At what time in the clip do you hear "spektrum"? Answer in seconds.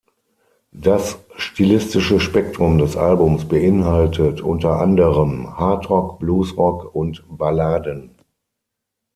2.19-2.79